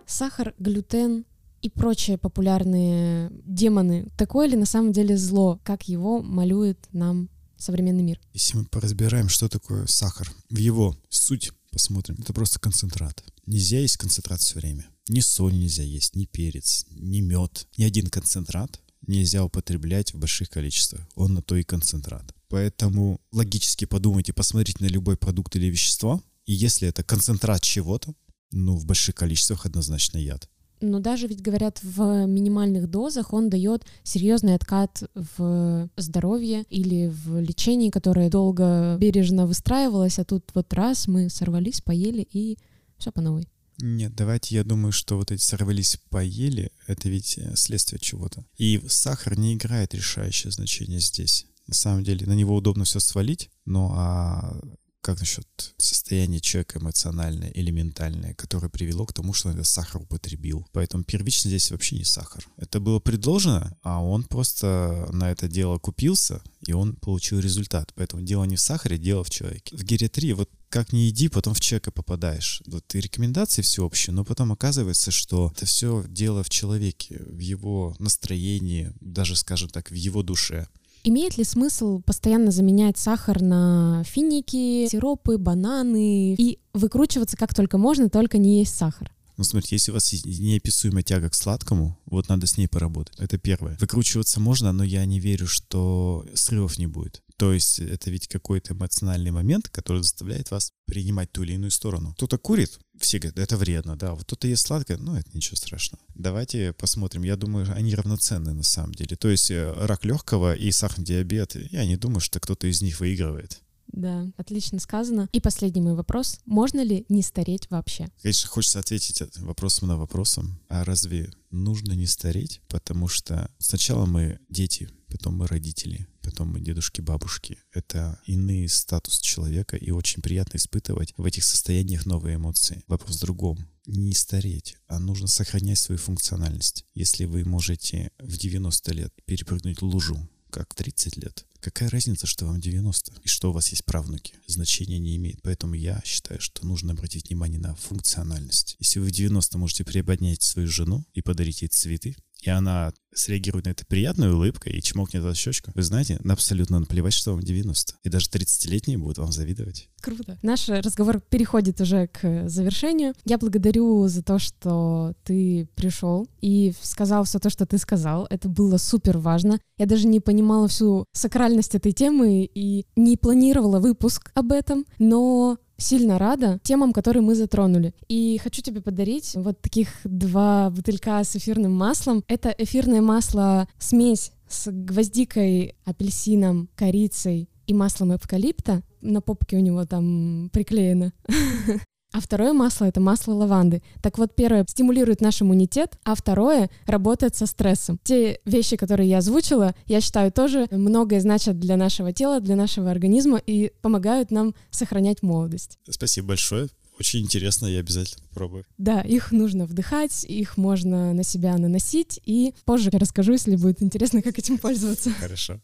[0.05, 1.25] Сахар, глютен
[1.61, 4.09] и прочие популярные демоны.
[4.17, 8.19] Такое ли на самом деле зло, как его малюет нам современный мир?
[8.33, 13.23] Если мы поразбираем, что такое сахар, в его суть посмотрим, это просто концентрат.
[13.45, 14.89] Нельзя есть концентрат все время.
[15.07, 17.67] Ни соль нельзя есть, ни перец, ни мед.
[17.77, 21.07] Ни один концентрат нельзя употреблять в больших количествах.
[21.15, 22.33] Он на то и концентрат.
[22.49, 28.13] Поэтому логически подумайте, посмотрите на любой продукт или вещество, и если это концентрат чего-то,
[28.51, 30.49] ну, в больших количествах однозначно яд.
[30.81, 37.39] Но даже ведь говорят, в минимальных дозах он дает серьезный откат в здоровье или в
[37.39, 42.57] лечении, которое долго бережно выстраивалось, а тут вот раз мы сорвались, поели и
[42.97, 43.47] все по новой.
[43.79, 48.45] Нет, давайте я думаю, что вот эти сорвались, поели, это ведь э, следствие чего-то.
[48.57, 51.45] И сахар не играет решающее значение здесь.
[51.67, 54.59] На самом деле на него удобно все свалить, но а
[55.05, 55.45] как насчет
[55.77, 60.67] состояния человека эмоциональное или ментальное, которое привело к тому, что он сахар употребил.
[60.71, 62.43] Поэтому первично здесь вообще не сахар.
[62.57, 67.91] Это было предложено, а он просто на это дело купился, и он получил результат.
[67.93, 69.77] Поэтому дело не в сахаре, дело в человеке.
[69.77, 72.61] В гериатрии вот как не иди, потом в человека попадаешь.
[72.67, 77.95] Вот и рекомендации всеобщие, но потом оказывается, что это все дело в человеке, в его
[77.97, 80.67] настроении, даже, скажем так, в его душе.
[81.05, 88.09] Имеет ли смысл постоянно заменять сахар на финики, сиропы, бананы и выкручиваться как только можно,
[88.09, 89.09] только не есть сахар?
[89.37, 93.17] Ну, смотрите, если у вас есть неописуемая тяга к сладкому, вот надо с ней поработать.
[93.17, 93.77] Это первое.
[93.79, 97.21] Выкручиваться можно, но я не верю, что срывов не будет.
[97.37, 102.13] То есть это ведь какой-то эмоциональный момент, который заставляет вас принимать ту или иную сторону.
[102.13, 104.13] Кто-то курит, все говорят, это вредно, да.
[104.13, 106.03] Вот кто-то ест сладкое, ну, это ничего страшного.
[106.15, 107.23] Давайте посмотрим.
[107.23, 109.17] Я думаю, они равноценны на самом деле.
[109.17, 112.99] То есть э, рак легкого и сахарный диабет, я не думаю, что кто-то из них
[112.99, 113.61] выигрывает.
[113.87, 115.29] Да, отлично сказано.
[115.31, 116.39] И последний мой вопрос.
[116.45, 118.07] Можно ли не стареть вообще?
[118.21, 120.59] Конечно, хочется ответить вопросом на вопросом.
[120.69, 122.61] А разве нужно не стареть?
[122.67, 127.57] Потому что сначала мы дети, потом мы родители, потом мы дедушки, бабушки.
[127.71, 132.83] Это иный статус человека, и очень приятно испытывать в этих состояниях новые эмоции.
[132.87, 133.65] Вопрос в другом.
[133.85, 136.85] Не стареть, а нужно сохранять свою функциональность.
[136.95, 142.61] Если вы можете в 90 лет перепрыгнуть лужу, как 30 лет, Какая разница, что вам
[142.61, 144.35] 90 и что у вас есть правнуки?
[144.45, 145.41] Значения не имеет.
[145.41, 148.75] Поэтому я считаю, что нужно обратить внимание на функциональность.
[148.77, 152.15] Если вы в 90 можете приобнять свою жену и подарить ей цветы,
[152.45, 156.79] и она среагирует на это приятной улыбкой и чмокнет вас в щечку, вы знаете, абсолютно
[156.79, 157.95] наплевать, что вам 90.
[158.03, 159.89] И даже 30-летние будут вам завидовать.
[160.01, 160.37] Круто.
[160.43, 163.13] Наш разговор переходит уже к завершению.
[163.23, 168.27] Я благодарю за то, что ты пришел и сказал все то, что ты сказал.
[168.29, 169.59] Это было супер важно.
[169.77, 175.57] Я даже не понимала всю сакральность этой темы и не планировала выпуск об этом, но
[175.77, 177.93] сильно рада темам, которые мы затронули.
[178.07, 182.23] И хочу тебе подарить вот таких два бутылька с эфирным маслом.
[182.27, 188.83] Это эфирное масло смесь с гвоздикой, апельсином, корицей и маслом эвкалипта.
[189.01, 191.13] На попке у него там приклеено.
[192.15, 193.83] А второе масло— это масло лаванды.
[194.01, 197.99] Так вот, первое стимулирует наш иммунитет, а второе работает со стрессом.
[198.05, 202.89] Те вещи, которые я озвучила, я считаю, тоже многое значат для нашего тела, для нашего
[202.89, 205.77] организма и помогают нам сохранять молодость.
[205.89, 206.69] Спасибо большое.
[206.97, 208.63] Очень интересно, я обязательно попробую.
[208.77, 213.83] Да, их нужно вдыхать, их можно на себя наносить, и позже я расскажу, если будет
[213.83, 215.11] интересно, как этим пользоваться.
[215.19, 215.59] Хорошо.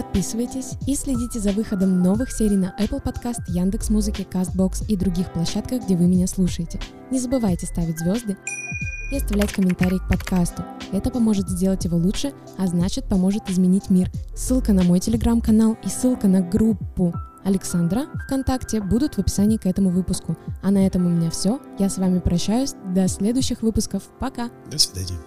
[0.00, 5.30] Подписывайтесь и следите за выходом новых серий на Apple Podcast, Яндекс Музыки, Castbox и других
[5.30, 6.80] площадках, где вы меня слушаете.
[7.10, 8.38] Не забывайте ставить звезды
[9.12, 10.64] и оставлять комментарии к подкасту.
[10.90, 14.10] Это поможет сделать его лучше, а значит поможет изменить мир.
[14.34, 17.12] Ссылка на мой телеграм-канал и ссылка на группу
[17.44, 20.34] Александра ВКонтакте будут в описании к этому выпуску.
[20.62, 21.60] А на этом у меня все.
[21.78, 22.72] Я с вами прощаюсь.
[22.94, 24.04] До следующих выпусков.
[24.18, 24.48] Пока.
[24.70, 25.18] До свидания.